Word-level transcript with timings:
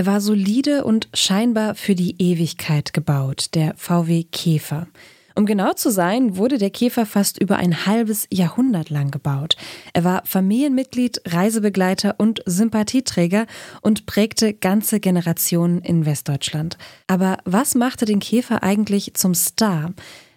Er 0.00 0.06
war 0.06 0.22
solide 0.22 0.84
und 0.84 1.10
scheinbar 1.12 1.74
für 1.74 1.94
die 1.94 2.14
Ewigkeit 2.18 2.94
gebaut, 2.94 3.48
der 3.52 3.74
VW 3.76 4.24
Käfer. 4.24 4.86
Um 5.34 5.44
genau 5.44 5.74
zu 5.74 5.90
sein, 5.90 6.38
wurde 6.38 6.56
der 6.56 6.70
Käfer 6.70 7.04
fast 7.04 7.38
über 7.38 7.58
ein 7.58 7.84
halbes 7.84 8.26
Jahrhundert 8.30 8.88
lang 8.88 9.10
gebaut. 9.10 9.58
Er 9.92 10.02
war 10.02 10.22
Familienmitglied, 10.24 11.20
Reisebegleiter 11.26 12.14
und 12.16 12.42
Sympathieträger 12.46 13.44
und 13.82 14.06
prägte 14.06 14.54
ganze 14.54 15.00
Generationen 15.00 15.82
in 15.82 16.06
Westdeutschland. 16.06 16.78
Aber 17.06 17.36
was 17.44 17.74
machte 17.74 18.06
den 18.06 18.20
Käfer 18.20 18.62
eigentlich 18.62 19.12
zum 19.12 19.34
Star? 19.34 19.92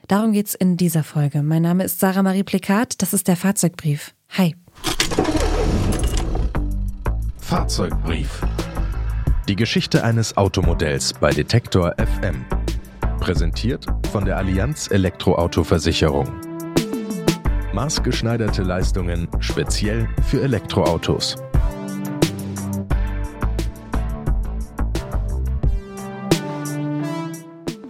Darum 0.09 0.33
geht's 0.33 0.55
in 0.55 0.75
dieser 0.75 1.05
Folge. 1.05 1.41
Mein 1.41 1.61
Name 1.61 1.85
ist 1.85 2.01
Sarah 2.01 2.21
Marie 2.21 2.43
Plikat, 2.43 3.01
das 3.01 3.13
ist 3.13 3.29
der 3.29 3.37
Fahrzeugbrief. 3.37 4.13
Hi. 4.31 4.57
Fahrzeugbrief. 7.37 8.41
Die 9.49 9.57
Geschichte 9.57 10.05
eines 10.05 10.37
Automodells 10.37 11.11
bei 11.11 11.29
Detektor 11.29 11.93
FM. 11.97 12.45
Präsentiert 13.19 13.85
von 14.09 14.23
der 14.23 14.37
Allianz 14.37 14.89
Elektroauto-Versicherung. 14.89 16.31
Maßgeschneiderte 17.73 18.63
Leistungen 18.63 19.27
speziell 19.39 20.07
für 20.29 20.41
Elektroautos. 20.43 21.35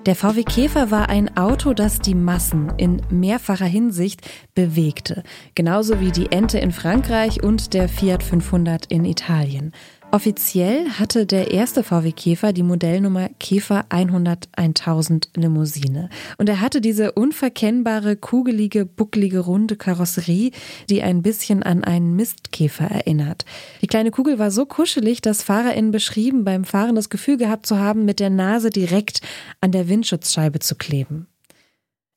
Der 0.08 0.16
VW 0.16 0.44
Käfer 0.44 0.90
war 0.90 1.08
ein 1.10 1.38
Auto, 1.38 1.74
das 1.74 2.00
die 2.00 2.16
Massen 2.16 2.74
in 2.78 3.02
mehrfacher 3.10 3.68
Hinsicht 3.68 4.22
bewegte. 4.56 5.24
Genauso 5.54 6.00
wie 6.00 6.12
die 6.12 6.32
Ente 6.32 6.58
in 6.58 6.72
Frankreich 6.72 7.44
und 7.44 7.76
der 7.76 7.88
Fiat 7.88 8.24
500 8.24 8.88
in 8.88 9.06
Italien. 9.06 9.72
Offiziell 10.14 10.92
hatte 10.92 11.26
der 11.26 11.50
erste 11.50 11.82
VW 11.82 12.12
Käfer 12.12 12.54
die 12.54 12.62
Modellnummer 12.62 13.30
Käfer 13.40 13.86
100 13.90 14.48
1000 14.56 15.32
Limousine. 15.36 16.08
Und 16.38 16.48
er 16.50 16.62
hatte 16.62 16.82
diese 16.82 17.14
unverkennbare, 17.14 18.16
kugelige, 18.16 18.86
bucklige, 18.86 19.40
runde 19.40 19.76
Karosserie, 19.76 20.52
die 20.88 21.02
ein 21.02 21.24
bisschen 21.24 21.64
an 21.64 21.84
einen 21.84 22.16
Mistkäfer 22.16 22.86
erinnert. 22.92 23.46
Die 23.82 23.88
kleine 23.88 24.12
Kugel 24.12 24.38
war 24.38 24.52
so 24.52 24.68
kuschelig, 24.68 25.22
dass 25.22 25.42
FahrerInnen 25.42 25.90
beschrieben, 25.90 26.44
beim 26.44 26.64
Fahren 26.64 26.94
das 26.94 27.10
Gefühl 27.10 27.38
gehabt 27.38 27.66
zu 27.66 27.80
haben, 27.80 28.06
mit 28.06 28.20
der 28.20 28.30
Nase 28.30 28.70
direkt 28.70 29.22
an 29.62 29.72
der 29.72 29.90
Windschutzscheibe 29.90 30.60
zu 30.60 30.76
kleben. 30.76 31.26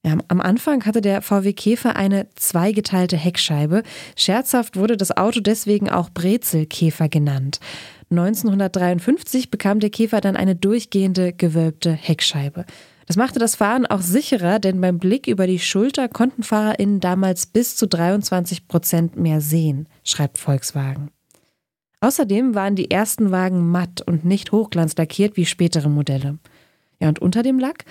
Ja, 0.07 0.17
am 0.29 0.41
Anfang 0.41 0.85
hatte 0.87 1.01
der 1.01 1.21
VW 1.21 1.53
Käfer 1.53 1.97
eine 1.97 2.29
zweigeteilte 2.37 3.17
Heckscheibe. 3.17 3.83
Scherzhaft 4.15 4.77
wurde 4.77 4.97
das 4.97 5.17
Auto 5.17 5.41
deswegen 5.41 5.91
auch 5.91 6.11
Brezelkäfer 6.11 7.09
genannt. 7.09 7.59
1953 8.11 9.51
bekam 9.51 9.81
der 9.81 9.91
Käfer 9.91 10.21
dann 10.21 10.37
eine 10.37 10.55
durchgehende 10.55 11.33
gewölbte 11.33 11.91
Heckscheibe. 11.91 12.67
Das 13.09 13.17
machte 13.17 13.41
das 13.41 13.57
Fahren 13.57 13.85
auch 13.85 14.01
sicherer, 14.01 14.61
denn 14.61 14.81
beim 14.81 15.01
Blick 15.01 15.27
über 15.27 15.49
die 15.49 15.59
Schulter 15.59 16.09
konnten 16.09 16.45
FahrerInnen 16.45 17.01
damals 17.01 17.47
bis 17.47 17.75
zu 17.75 17.89
23 17.89 18.69
Prozent 18.69 19.17
mehr 19.17 19.41
sehen, 19.41 19.89
schreibt 20.05 20.39
Volkswagen. 20.39 21.11
Außerdem 22.01 22.55
waren 22.55 22.77
die 22.77 22.93
ersten 22.93 23.33
Wagen 23.33 23.73
matt 23.73 24.03
und 24.03 24.25
nicht 24.25 24.53
hochglanzlackiert 24.53 25.37
wie 25.37 25.47
spätere 25.47 25.89
Modelle. 25.89 26.39
Ja, 27.01 27.09
und 27.09 27.19
unter 27.19 27.43
dem 27.43 27.59
Lack 27.59 27.85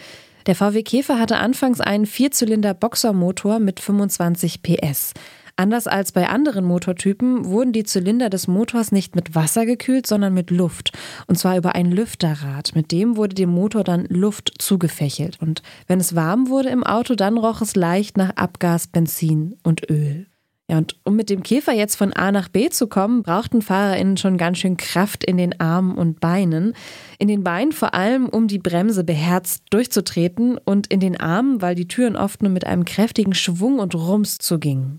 der 0.46 0.56
VW 0.56 0.84
Käfer 0.84 1.20
hatte 1.20 1.38
anfangs 1.38 1.82
einen 1.82 2.06
Vierzylinder-Boxermotor 2.06 3.60
mit 3.60 3.80
25 3.80 4.62
PS. 4.62 5.14
Anders 5.58 5.88
als 5.88 6.12
bei 6.12 6.28
anderen 6.28 6.66
Motortypen 6.66 7.46
wurden 7.46 7.72
die 7.72 7.86
Zylinder 7.86 8.30
des 8.30 8.48
Motors 8.48 8.92
nicht 8.92 9.16
mit 9.16 9.36
Wasser 9.36 9.66
gekühlt, 9.66 10.06
sondern 10.06 10.34
mit 10.34 10.52
Luft. 10.52 10.92
Und 11.28 11.38
zwar 11.38 11.56
über 11.56 11.76
ein 11.76 11.92
Lüfterrad. 11.92 12.76
Mit 12.76 12.92
dem 12.92 13.16
wurde 13.16 13.36
dem 13.36 13.50
Motor 13.50 13.86
dann 13.86 14.06
Luft 14.10 14.54
zugefächelt. 14.60 15.42
Und 15.42 15.62
wenn 15.88 16.02
es 16.02 16.14
warm 16.14 16.50
wurde 16.50 16.70
im 16.70 16.84
Auto, 16.84 17.16
dann 17.16 17.38
roch 17.38 17.62
es 17.62 17.76
leicht 17.76 18.18
nach 18.18 18.36
Abgas, 18.36 18.88
Benzin 18.88 19.58
und 19.64 19.90
Öl. 19.90 20.28
Ja, 20.70 20.80
und 20.80 20.96
um 21.04 21.16
mit 21.16 21.30
dem 21.30 21.44
Käfer 21.44 21.74
jetzt 21.74 21.96
von 21.96 22.12
A 22.14 22.32
nach 22.32 22.50
B 22.50 22.70
zu 22.70 22.88
kommen, 22.88 23.22
brauchten 23.22 23.62
FahrerInnen 23.62 24.18
schon 24.18 24.38
ganz 24.38 24.58
schön 24.58 24.78
Kraft 24.78 25.24
in 25.24 25.38
den 25.38 25.60
Armen 25.60 25.96
und 25.96 26.20
Beinen. 26.20 26.74
In 27.20 27.28
den 27.28 27.44
Beinen 27.44 27.72
vor 27.72 27.94
allem, 27.94 28.28
um 28.28 28.48
die 28.48 28.58
Bremse 28.58 29.04
beherzt 29.04 29.64
durchzutreten 29.70 30.58
und 30.58 30.88
in 30.88 31.00
den 31.00 31.20
Armen, 31.20 31.62
weil 31.62 31.76
die 31.76 31.88
Türen 31.88 32.16
oft 32.16 32.42
nur 32.42 32.52
mit 32.52 32.66
einem 32.66 32.84
kräftigen 32.84 33.36
Schwung 33.36 33.78
und 33.78 33.94
Rums 33.94 34.40
zugingen. 34.40 34.98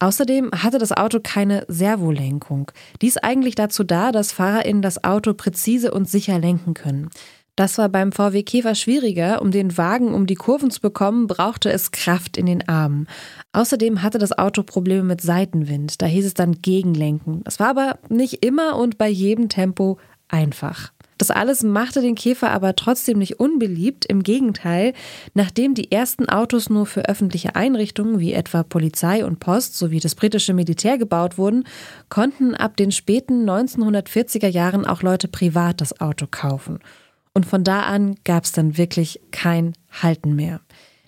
Außerdem 0.00 0.50
hatte 0.52 0.78
das 0.78 0.92
Auto 0.92 1.18
keine 1.20 1.64
Servolenkung. 1.68 2.70
Dies 3.00 3.16
eigentlich 3.16 3.56
dazu 3.56 3.82
da, 3.82 4.12
dass 4.12 4.30
FahrerInnen 4.30 4.82
das 4.82 5.02
Auto 5.02 5.34
präzise 5.34 5.90
und 5.90 6.08
sicher 6.08 6.38
lenken 6.38 6.74
können. 6.74 7.08
Das 7.58 7.76
war 7.76 7.88
beim 7.88 8.12
VW 8.12 8.44
Käfer 8.44 8.76
schwieriger. 8.76 9.42
Um 9.42 9.50
den 9.50 9.76
Wagen 9.76 10.14
um 10.14 10.28
die 10.28 10.36
Kurven 10.36 10.70
zu 10.70 10.80
bekommen, 10.80 11.26
brauchte 11.26 11.72
es 11.72 11.90
Kraft 11.90 12.36
in 12.36 12.46
den 12.46 12.68
Armen. 12.68 13.08
Außerdem 13.52 14.00
hatte 14.00 14.18
das 14.18 14.38
Auto 14.38 14.62
Probleme 14.62 15.02
mit 15.02 15.20
Seitenwind. 15.20 16.00
Da 16.00 16.06
hieß 16.06 16.24
es 16.24 16.34
dann 16.34 16.62
Gegenlenken. 16.62 17.42
Das 17.42 17.58
war 17.58 17.70
aber 17.70 17.98
nicht 18.08 18.44
immer 18.46 18.76
und 18.76 18.96
bei 18.96 19.08
jedem 19.08 19.48
Tempo 19.48 19.98
einfach. 20.28 20.92
Das 21.18 21.32
alles 21.32 21.64
machte 21.64 22.00
den 22.00 22.14
Käfer 22.14 22.50
aber 22.52 22.76
trotzdem 22.76 23.18
nicht 23.18 23.40
unbeliebt. 23.40 24.04
Im 24.04 24.22
Gegenteil, 24.22 24.92
nachdem 25.34 25.74
die 25.74 25.90
ersten 25.90 26.28
Autos 26.28 26.70
nur 26.70 26.86
für 26.86 27.08
öffentliche 27.08 27.56
Einrichtungen 27.56 28.20
wie 28.20 28.34
etwa 28.34 28.62
Polizei 28.62 29.24
und 29.24 29.40
Post 29.40 29.76
sowie 29.76 29.98
das 29.98 30.14
britische 30.14 30.54
Militär 30.54 30.96
gebaut 30.96 31.38
wurden, 31.38 31.64
konnten 32.08 32.54
ab 32.54 32.76
den 32.76 32.92
späten 32.92 33.50
1940er 33.50 34.46
Jahren 34.46 34.86
auch 34.86 35.02
Leute 35.02 35.26
privat 35.26 35.80
das 35.80 36.00
Auto 36.00 36.28
kaufen. 36.30 36.78
Und 37.38 37.46
von 37.46 37.62
da 37.62 37.82
an 37.82 38.16
gab 38.24 38.42
es 38.42 38.50
dann 38.50 38.78
wirklich 38.78 39.20
kein 39.30 39.74
Halten 40.02 40.34
mehr. 40.34 40.60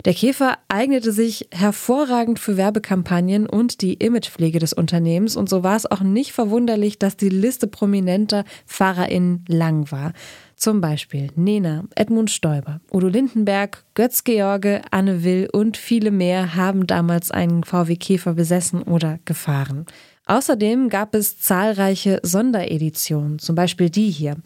Der 0.05 0.13
Käfer 0.13 0.59
eignete 0.69 1.11
sich 1.11 1.49
hervorragend 1.51 2.39
für 2.39 2.55
Werbekampagnen 2.55 3.47
und 3.47 3.81
die 3.81 3.95
Imagepflege 3.95 4.57
des 4.57 4.71
Unternehmens 4.71 5.35
und 5.35 5.49
so 5.49 5.61
war 5.61 5.75
es 5.75 5.91
auch 5.91 5.99
nicht 5.99 6.31
verwunderlich, 6.31 6.97
dass 6.97 7.17
die 7.17 7.27
Liste 7.27 7.67
prominenter 7.67 8.45
FahrerInnen 8.65 9.43
lang 9.49 9.91
war. 9.91 10.13
Zum 10.55 10.79
Beispiel 10.79 11.31
Nena, 11.35 11.83
Edmund 11.95 12.31
Stoiber, 12.31 12.79
Udo 12.93 13.09
Lindenberg, 13.09 13.83
Götz 13.93 14.23
George, 14.23 14.83
Anne 14.89 15.25
Will 15.25 15.49
und 15.51 15.75
viele 15.75 16.11
mehr 16.11 16.55
haben 16.55 16.87
damals 16.87 17.29
einen 17.29 17.65
VW 17.65 17.97
Käfer 17.97 18.35
besessen 18.35 18.83
oder 18.83 19.19
gefahren. 19.25 19.85
Außerdem 20.27 20.87
gab 20.87 21.13
es 21.13 21.39
zahlreiche 21.39 22.21
Sondereditionen, 22.23 23.37
zum 23.37 23.55
Beispiel 23.55 23.89
die 23.89 24.09
hier. 24.09 24.37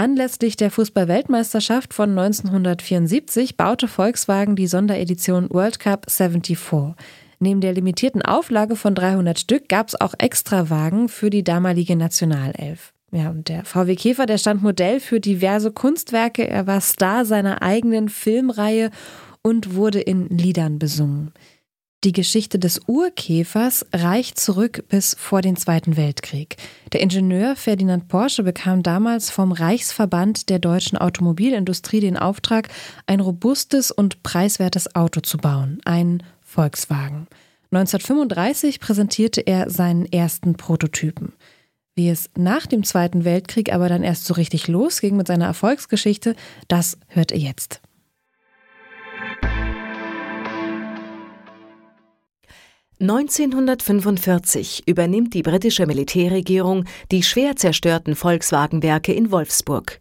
Anlässlich 0.00 0.56
der 0.56 0.70
Fußball-Weltmeisterschaft 0.70 1.92
von 1.92 2.18
1974 2.18 3.58
baute 3.58 3.86
Volkswagen 3.86 4.56
die 4.56 4.66
Sonderedition 4.66 5.50
World 5.50 5.78
Cup 5.78 6.10
74. 6.10 6.94
Neben 7.38 7.60
der 7.60 7.74
limitierten 7.74 8.22
Auflage 8.22 8.76
von 8.76 8.94
300 8.94 9.38
Stück 9.38 9.68
gab 9.68 9.88
es 9.88 10.00
auch 10.00 10.14
Extrawagen 10.16 11.10
für 11.10 11.28
die 11.28 11.44
damalige 11.44 11.96
Nationalelf. 11.96 12.94
Ja, 13.12 13.28
und 13.28 13.50
der 13.50 13.66
VW 13.66 13.94
Käfer, 13.94 14.24
der 14.24 14.38
stand 14.38 14.62
Modell 14.62 15.00
für 15.00 15.20
diverse 15.20 15.70
Kunstwerke. 15.70 16.48
Er 16.48 16.66
war 16.66 16.80
Star 16.80 17.26
seiner 17.26 17.60
eigenen 17.60 18.08
Filmreihe 18.08 18.88
und 19.42 19.74
wurde 19.74 20.00
in 20.00 20.30
Liedern 20.30 20.78
besungen. 20.78 21.34
Die 22.02 22.12
Geschichte 22.12 22.58
des 22.58 22.80
Urkäfers 22.86 23.84
reicht 23.92 24.40
zurück 24.40 24.84
bis 24.88 25.14
vor 25.18 25.42
den 25.42 25.56
Zweiten 25.56 25.98
Weltkrieg. 25.98 26.56
Der 26.94 27.02
Ingenieur 27.02 27.56
Ferdinand 27.56 28.08
Porsche 28.08 28.42
bekam 28.42 28.82
damals 28.82 29.28
vom 29.28 29.52
Reichsverband 29.52 30.48
der 30.48 30.60
deutschen 30.60 30.96
Automobilindustrie 30.96 32.00
den 32.00 32.16
Auftrag, 32.16 32.70
ein 33.06 33.20
robustes 33.20 33.90
und 33.90 34.22
preiswertes 34.22 34.94
Auto 34.94 35.20
zu 35.20 35.36
bauen, 35.36 35.82
ein 35.84 36.22
Volkswagen. 36.40 37.26
1935 37.70 38.80
präsentierte 38.80 39.42
er 39.42 39.68
seinen 39.68 40.10
ersten 40.10 40.54
Prototypen. 40.54 41.34
Wie 41.96 42.08
es 42.08 42.30
nach 42.34 42.64
dem 42.64 42.82
Zweiten 42.82 43.26
Weltkrieg 43.26 43.74
aber 43.74 43.90
dann 43.90 44.02
erst 44.02 44.24
so 44.24 44.32
richtig 44.32 44.68
losging 44.68 45.18
mit 45.18 45.26
seiner 45.26 45.44
Erfolgsgeschichte, 45.44 46.34
das 46.66 46.96
hört 47.08 47.30
ihr 47.30 47.40
jetzt. 47.40 47.82
1945 53.00 54.82
übernimmt 54.86 55.32
die 55.32 55.40
britische 55.42 55.86
Militärregierung 55.86 56.84
die 57.10 57.22
schwer 57.22 57.56
zerstörten 57.56 58.14
Volkswagenwerke 58.14 59.14
in 59.14 59.30
Wolfsburg. 59.30 60.00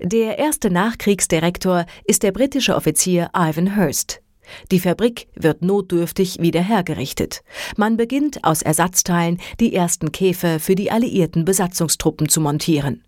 Der 0.00 0.38
erste 0.38 0.70
Nachkriegsdirektor 0.70 1.84
ist 2.04 2.22
der 2.22 2.30
britische 2.30 2.76
Offizier 2.76 3.30
Ivan 3.34 3.76
Hurst. 3.76 4.22
Die 4.70 4.78
Fabrik 4.78 5.26
wird 5.34 5.62
notdürftig 5.62 6.38
wieder 6.40 6.62
hergerichtet. 6.62 7.42
Man 7.76 7.96
beginnt 7.96 8.44
aus 8.44 8.62
Ersatzteilen 8.62 9.40
die 9.58 9.74
ersten 9.74 10.12
Käfer 10.12 10.60
für 10.60 10.76
die 10.76 10.92
alliierten 10.92 11.44
Besatzungstruppen 11.44 12.28
zu 12.28 12.40
montieren. 12.40 13.02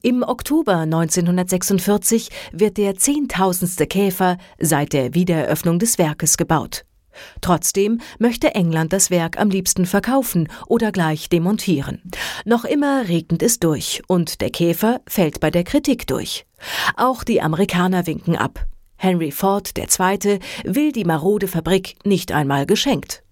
Im 0.00 0.22
Oktober 0.22 0.78
1946 0.78 2.30
wird 2.52 2.78
der 2.78 2.94
zehntausendste 2.94 3.88
Käfer 3.88 4.38
seit 4.58 4.92
der 4.92 5.14
Wiedereröffnung 5.14 5.80
des 5.80 5.98
Werkes 5.98 6.36
gebaut. 6.36 6.84
Trotzdem 7.40 8.00
möchte 8.18 8.54
England 8.54 8.92
das 8.92 9.10
Werk 9.10 9.38
am 9.38 9.50
liebsten 9.50 9.86
verkaufen 9.86 10.48
oder 10.66 10.92
gleich 10.92 11.28
demontieren. 11.28 12.02
Noch 12.44 12.64
immer 12.64 13.08
regnet 13.08 13.42
es 13.42 13.58
durch 13.58 14.02
und 14.06 14.40
der 14.40 14.50
Käfer 14.50 15.00
fällt 15.06 15.40
bei 15.40 15.50
der 15.50 15.64
Kritik 15.64 16.06
durch. 16.06 16.46
Auch 16.96 17.24
die 17.24 17.40
Amerikaner 17.40 18.06
winken 18.06 18.36
ab. 18.36 18.66
Henry 18.96 19.30
Ford 19.30 19.72
II. 19.78 20.38
will 20.64 20.92
die 20.92 21.04
marode 21.04 21.48
Fabrik 21.48 21.96
nicht 22.04 22.32
einmal 22.32 22.66
geschenkt. 22.66 23.22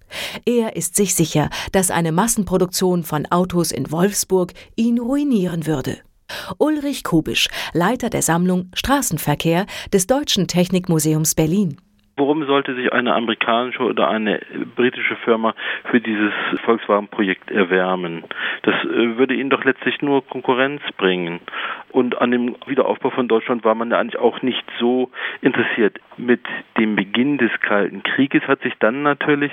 Er 0.47 0.77
ist 0.77 0.97
sich 0.97 1.15
sicher, 1.15 1.51
dass 1.73 1.91
eine 1.91 2.13
Massenproduktion 2.13 3.05
von 3.05 3.27
Autos 3.27 3.73
in 3.73 3.91
Wolfsburg 3.91 4.55
ihn 4.77 4.99
ruinieren 4.99 5.67
würde. 5.67 5.99
Ulrich 6.59 7.05
Kubisch, 7.05 7.49
Leiter 7.73 8.11
der 8.11 8.23
Sammlung 8.23 8.71
Straßenverkehr 8.75 9.67
des 9.93 10.07
Deutschen 10.07 10.47
Technikmuseums 10.47 11.35
Berlin. 11.35 11.79
Warum 12.19 12.45
sollte 12.47 12.75
sich 12.75 12.93
eine 12.93 13.15
amerikanische 13.15 13.85
oder 13.85 14.11
eine 14.11 14.41
britische 14.75 15.15
Firma 15.17 15.55
für 15.85 16.01
dieses 16.01 16.33
Volkswagen-Projekt 16.65 17.53
erwärmen? 17.53 18.25
Das 18.63 18.75
äh, 18.75 19.17
würde 19.17 19.35
ihnen 19.35 19.51
doch 19.51 19.63
letztlich 19.63 20.03
nur 20.03 20.27
Konkurrenz 20.27 20.83
bringen. 20.97 21.39
Und 21.91 22.21
an 22.21 22.33
dem 22.33 22.57
Wiederaufbau 22.67 23.11
von 23.11 23.29
Deutschland 23.29 23.65
war 23.65 23.77
man 23.77 23.93
ja 23.93 23.99
eigentlich 23.99 24.21
auch 24.21 24.43
nicht 24.43 24.65
so 24.81 25.11
interessiert. 25.43 26.01
Mit 26.17 26.41
dem 26.77 26.97
Beginn 26.97 27.39
des 27.39 27.53
Kalten 27.61 28.03
Krieges 28.03 28.43
hat 28.49 28.63
sich 28.63 28.75
dann 28.81 29.03
natürlich 29.03 29.53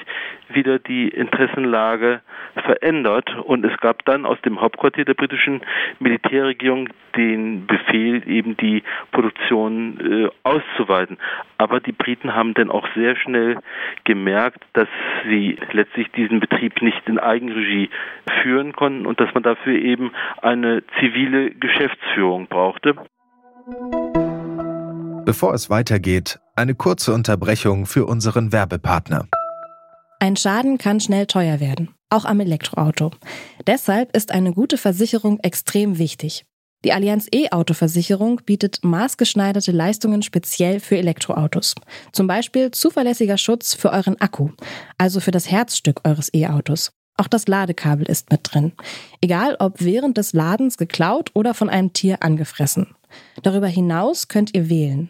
wieder 0.50 0.80
die 0.80 1.08
Interessenlage 1.08 2.22
verändert 2.56 3.30
und 3.44 3.64
es 3.64 3.78
gab 3.80 4.04
dann 4.06 4.26
aus 4.26 4.42
dem 4.42 4.60
Hauptquartier 4.60 5.06
der 5.06 5.14
britischen 5.14 5.62
Militärregierung 6.00 6.90
den 7.16 7.68
Befehl, 7.68 8.28
eben 8.28 8.58
die 8.58 8.84
Produktion 9.12 10.00
äh, 10.00 10.30
auszuweiten. 10.44 11.18
Aber 11.58 11.80
die 11.80 11.92
Briten 11.92 12.34
haben 12.34 12.54
dann 12.56 12.72
auch 12.72 12.88
sehr 12.96 13.16
schnell 13.16 13.58
gemerkt, 14.04 14.64
dass 14.74 14.88
sie 15.24 15.58
letztlich 15.72 16.12
diesen 16.12 16.40
Betrieb 16.40 16.82
nicht 16.82 17.02
in 17.08 17.20
Eigenregie 17.20 17.90
führen 18.42 18.74
konnten 18.74 19.06
und 19.06 19.20
dass 19.20 19.34
man 19.34 19.44
dafür 19.44 19.74
eben 19.74 20.12
eine 20.42 20.84
zivile 21.00 21.52
Geschäftsführung 21.52 22.48
brauchte. 22.48 22.96
Bevor 25.26 25.54
es 25.54 25.70
weitergeht, 25.70 26.40
eine 26.56 26.76
kurze 26.76 27.14
Unterbrechung 27.14 27.86
für 27.86 28.06
unseren 28.06 28.52
Werbepartner. 28.52 29.28
Ein 30.20 30.36
Schaden 30.36 30.78
kann 30.78 31.00
schnell 31.00 31.26
teuer 31.26 31.60
werden, 31.60 31.90
auch 32.10 32.26
am 32.26 32.40
Elektroauto. 32.40 33.12
Deshalb 33.68 34.16
ist 34.16 34.32
eine 34.32 34.54
gute 34.54 34.78
Versicherung 34.78 35.40
extrem 35.42 35.98
wichtig. 35.98 36.46
Die 36.86 36.94
Allianz 36.94 37.28
E-Auto-Versicherung 37.34 38.42
bietet 38.46 38.84
maßgeschneiderte 38.84 39.72
Leistungen 39.72 40.22
speziell 40.22 40.80
für 40.80 40.96
Elektroautos. 41.00 41.74
Zum 42.12 42.28
Beispiel 42.28 42.70
zuverlässiger 42.70 43.40
Schutz 43.40 43.74
für 43.74 43.92
euren 43.92 44.22
Akku, 44.22 44.50
also 45.00 45.20
für 45.20 45.32
das 45.32 45.50
Herzstück 45.50 46.02
eures 46.04 46.32
E-Autos. 46.32 46.92
Auch 47.18 47.28
das 47.28 47.48
Ladekabel 47.48 48.06
ist 48.06 48.30
mit 48.30 48.42
drin. 48.44 48.74
Egal 49.20 49.56
ob 49.58 49.82
während 49.82 50.18
des 50.18 50.34
Ladens 50.34 50.78
geklaut 50.78 51.32
oder 51.34 51.56
von 51.56 51.72
einem 51.72 51.92
Tier 51.92 52.22
angefressen. 52.22 52.94
Darüber 53.42 53.68
hinaus 53.68 54.28
könnt 54.28 54.54
ihr 54.54 54.70
wählen. 54.70 55.10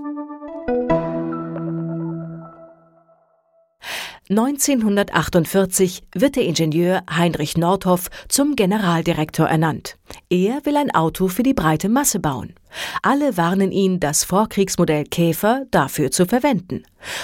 1948 4.31 6.03
wird 6.15 6.37
der 6.37 6.45
Ingenieur 6.45 7.03
Heinrich 7.09 7.57
Nordhoff 7.57 8.07
zum 8.29 8.55
Generaldirektor 8.55 9.45
ernannt. 9.45 9.97
Er 10.29 10.65
will 10.65 10.77
ein 10.77 10.89
Auto 10.91 11.27
für 11.27 11.43
die 11.43 11.53
breite 11.53 11.89
Masse 11.89 12.21
bauen. 12.21 12.53
Alle 13.01 13.35
warnen 13.35 13.73
ihn, 13.73 13.99
das 13.99 14.23
Vorkriegsmodell 14.23 15.03
Käfer 15.03 15.65
dafür 15.69 16.11
zu 16.11 16.25
verwenden. 16.25 16.83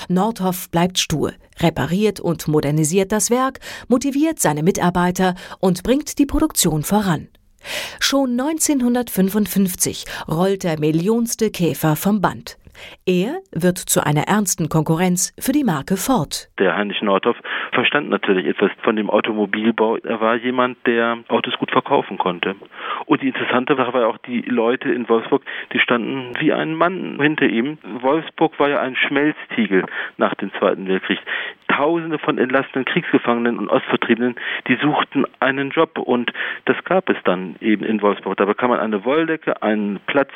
Nordhoff 0.09 0.69
bleibt 0.69 0.99
stur, 0.99 1.31
repariert 1.59 2.19
und 2.19 2.49
modernisiert 2.49 3.13
das 3.13 3.29
Werk, 3.29 3.61
motiviert 3.87 4.41
seine 4.41 4.61
Mitarbeiter 4.61 5.35
und 5.61 5.83
bringt 5.83 6.19
die 6.19 6.25
Produktion 6.25 6.83
voran. 6.83 7.29
Schon 8.01 8.37
1955 8.37 10.03
rollt 10.27 10.63
der 10.63 10.77
millionste 10.77 11.51
Käfer 11.51 11.95
vom 11.95 12.19
Band. 12.19 12.57
Er 13.05 13.39
wird 13.51 13.77
zu 13.77 14.05
einer 14.05 14.27
ernsten 14.27 14.69
Konkurrenz 14.69 15.33
für 15.39 15.51
die 15.51 15.63
Marke 15.63 15.97
Ford. 15.97 16.49
Der 16.59 16.75
Heinrich 16.75 17.01
Nordhoff 17.01 17.37
verstand 17.71 18.09
natürlich 18.09 18.45
etwas 18.45 18.71
von 18.83 18.95
dem 18.95 19.09
Automobilbau. 19.09 19.97
Er 19.97 20.21
war 20.21 20.35
jemand, 20.35 20.77
der 20.85 21.19
Autos 21.27 21.55
gut 21.57 21.71
verkaufen 21.71 22.17
konnte. 22.17 22.55
Und 23.05 23.21
die 23.21 23.27
interessante 23.27 23.75
Sache 23.75 23.93
war 23.93 24.07
auch, 24.07 24.17
die 24.17 24.41
Leute 24.41 24.91
in 24.91 25.07
Wolfsburg, 25.07 25.43
die 25.73 25.79
standen 25.79 26.33
wie 26.39 26.53
ein 26.53 26.75
Mann 26.75 27.19
hinter 27.21 27.45
ihm. 27.45 27.77
Wolfsburg 28.01 28.59
war 28.59 28.69
ja 28.69 28.81
ein 28.81 28.95
Schmelztiegel 28.95 29.85
nach 30.17 30.33
dem 30.35 30.51
Zweiten 30.53 30.87
Weltkrieg. 30.87 31.19
Tausende 31.77 32.17
von 32.17 32.39
entlassenen 32.39 32.85
Kriegsgefangenen 32.85 33.59
und 33.59 33.69
Ostvertriebenen, 33.69 34.35
die 34.67 34.77
suchten 34.81 35.25
einen 35.39 35.69
Job 35.69 35.99
und 35.99 36.33
das 36.65 36.75
gab 36.85 37.07
es 37.07 37.17
dann 37.23 37.55
eben 37.61 37.85
in 37.85 38.01
Wolfsburg. 38.01 38.35
Da 38.37 38.45
bekam 38.45 38.71
man 38.71 38.79
eine 38.79 39.05
Wolldecke, 39.05 39.61
einen 39.61 39.99
Platz 40.07 40.31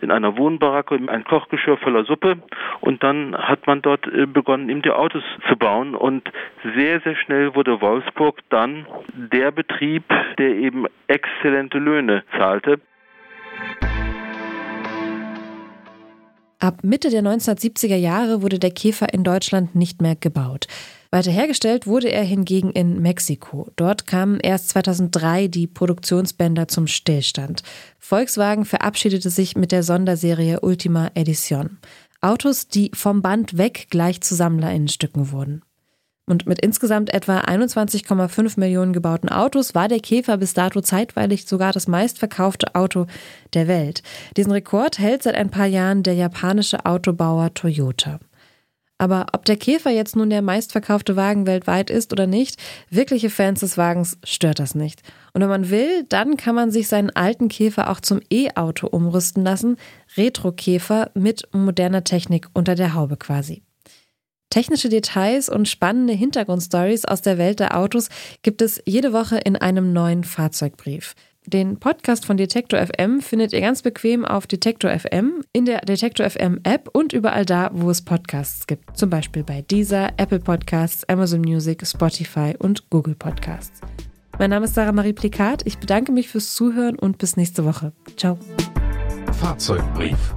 in 0.00 0.10
einer 0.10 0.36
Wohnbaracke, 0.36 0.98
ein 1.06 1.22
Kochgeschirr 1.22 1.76
voller 1.76 2.04
Suppe 2.04 2.38
und 2.80 3.04
dann 3.04 3.36
hat 3.36 3.68
man 3.68 3.82
dort 3.82 4.04
äh, 4.08 4.26
begonnen, 4.26 4.68
eben 4.68 4.82
die 4.82 4.90
Autos 4.90 5.22
zu 5.48 5.56
bauen 5.56 5.94
und 5.94 6.28
sehr, 6.74 6.98
sehr 7.02 7.14
schnell 7.14 7.54
wurde 7.54 7.80
Wolfsburg 7.80 8.40
dann 8.48 8.84
der 9.14 9.52
Betrieb, 9.52 10.02
der 10.38 10.56
eben 10.56 10.86
exzellente 11.06 11.78
Löhne 11.78 12.24
zahlte. 12.36 12.80
Ab 16.60 16.84
Mitte 16.84 17.08
der 17.08 17.22
1970er 17.22 17.96
Jahre 17.96 18.42
wurde 18.42 18.58
der 18.58 18.70
Käfer 18.70 19.14
in 19.14 19.24
Deutschland 19.24 19.74
nicht 19.74 20.02
mehr 20.02 20.14
gebaut. 20.14 20.66
Weiter 21.10 21.30
hergestellt 21.30 21.86
wurde 21.86 22.12
er 22.12 22.22
hingegen 22.22 22.70
in 22.70 23.00
Mexiko. 23.00 23.68
Dort 23.76 24.06
kamen 24.06 24.38
erst 24.40 24.68
2003 24.68 25.48
die 25.48 25.66
Produktionsbänder 25.66 26.68
zum 26.68 26.86
Stillstand. 26.86 27.62
Volkswagen 27.98 28.66
verabschiedete 28.66 29.30
sich 29.30 29.56
mit 29.56 29.72
der 29.72 29.82
Sonderserie 29.82 30.60
Ultima 30.60 31.10
Edition. 31.14 31.78
Autos, 32.20 32.68
die 32.68 32.90
vom 32.94 33.22
Band 33.22 33.56
weg 33.56 33.86
gleich 33.88 34.20
zu 34.20 34.34
Sammlerinnenstücken 34.34 35.32
wurden. 35.32 35.62
Und 36.30 36.46
mit 36.46 36.60
insgesamt 36.60 37.12
etwa 37.12 37.40
21,5 37.40 38.60
Millionen 38.60 38.92
gebauten 38.92 39.28
Autos 39.28 39.74
war 39.74 39.88
der 39.88 39.98
Käfer 39.98 40.36
bis 40.36 40.54
dato 40.54 40.80
zeitweilig 40.80 41.44
sogar 41.44 41.72
das 41.72 41.88
meistverkaufte 41.88 42.76
Auto 42.76 43.06
der 43.52 43.66
Welt. 43.66 44.04
Diesen 44.36 44.52
Rekord 44.52 45.00
hält 45.00 45.24
seit 45.24 45.34
ein 45.34 45.50
paar 45.50 45.66
Jahren 45.66 46.04
der 46.04 46.14
japanische 46.14 46.86
Autobauer 46.86 47.52
Toyota. 47.54 48.20
Aber 48.96 49.26
ob 49.32 49.44
der 49.44 49.56
Käfer 49.56 49.90
jetzt 49.90 50.14
nun 50.14 50.30
der 50.30 50.40
meistverkaufte 50.40 51.16
Wagen 51.16 51.48
weltweit 51.48 51.90
ist 51.90 52.12
oder 52.12 52.28
nicht, 52.28 52.60
wirkliche 52.90 53.28
Fans 53.28 53.58
des 53.58 53.76
Wagens 53.76 54.16
stört 54.22 54.60
das 54.60 54.76
nicht. 54.76 55.02
Und 55.32 55.40
wenn 55.40 55.48
man 55.48 55.68
will, 55.68 56.04
dann 56.08 56.36
kann 56.36 56.54
man 56.54 56.70
sich 56.70 56.86
seinen 56.86 57.10
alten 57.10 57.48
Käfer 57.48 57.90
auch 57.90 57.98
zum 57.98 58.20
E-Auto 58.30 58.86
umrüsten 58.86 59.42
lassen. 59.42 59.78
Retro-Käfer 60.16 61.10
mit 61.14 61.48
moderner 61.52 62.04
Technik 62.04 62.46
unter 62.52 62.76
der 62.76 62.94
Haube 62.94 63.16
quasi. 63.16 63.64
Technische 64.50 64.88
Details 64.88 65.48
und 65.48 65.68
spannende 65.68 66.12
Hintergrundstories 66.12 67.04
aus 67.04 67.22
der 67.22 67.38
Welt 67.38 67.60
der 67.60 67.78
Autos 67.78 68.08
gibt 68.42 68.62
es 68.62 68.82
jede 68.84 69.12
Woche 69.12 69.38
in 69.38 69.56
einem 69.56 69.92
neuen 69.92 70.24
Fahrzeugbrief. 70.24 71.14
Den 71.46 71.78
Podcast 71.78 72.26
von 72.26 72.36
Detektor 72.36 72.84
FM 72.84 73.20
findet 73.20 73.52
ihr 73.52 73.60
ganz 73.60 73.80
bequem 73.80 74.24
auf 74.24 74.46
Detektor 74.46 74.90
FM, 74.90 75.42
in 75.52 75.64
der 75.64 75.80
Detektor 75.80 76.28
FM 76.28 76.60
App 76.64 76.90
und 76.92 77.12
überall 77.12 77.46
da, 77.46 77.70
wo 77.72 77.90
es 77.90 78.02
Podcasts 78.02 78.66
gibt. 78.66 78.96
Zum 78.96 79.08
Beispiel 79.08 79.44
bei 79.44 79.62
Deezer, 79.62 80.10
Apple 80.16 80.40
Podcasts, 80.40 81.08
Amazon 81.08 81.40
Music, 81.40 81.86
Spotify 81.86 82.54
und 82.58 82.90
Google 82.90 83.14
Podcasts. 83.14 83.80
Mein 84.38 84.50
Name 84.50 84.64
ist 84.64 84.74
Sarah 84.74 84.92
Marie 84.92 85.12
Plikat. 85.12 85.62
Ich 85.64 85.78
bedanke 85.78 86.12
mich 86.12 86.28
fürs 86.28 86.54
Zuhören 86.54 86.98
und 86.98 87.18
bis 87.18 87.36
nächste 87.36 87.64
Woche. 87.64 87.92
Ciao. 88.16 88.36
Fahrzeugbrief. 89.40 90.34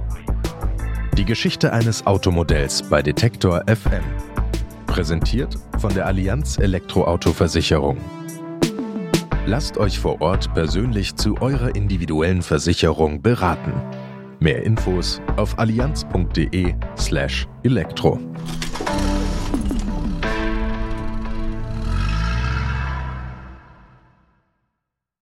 Die 1.16 1.24
Geschichte 1.24 1.72
eines 1.72 2.04
Automodells 2.06 2.82
bei 2.82 3.00
Detektor 3.00 3.62
FM. 3.68 4.02
Präsentiert 4.88 5.56
von 5.78 5.94
der 5.94 6.06
Allianz 6.06 6.58
Elektroauto-Versicherung. 6.58 7.98
Lasst 9.46 9.78
euch 9.78 10.00
vor 10.00 10.20
Ort 10.20 10.52
persönlich 10.54 11.14
zu 11.14 11.40
eurer 11.40 11.76
individuellen 11.76 12.42
Versicherung 12.42 13.22
beraten. 13.22 13.72
Mehr 14.40 14.64
Infos 14.64 15.20
auf 15.36 15.56
allianz.de/elektro. 15.56 16.80
slash 16.98 17.46